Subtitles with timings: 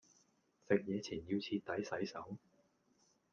[0.67, 2.35] 食野前要徹底洗手